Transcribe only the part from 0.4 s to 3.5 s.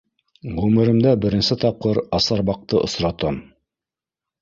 Ғүмеремдә беренсе тапҡыр асарбаҡты осратам.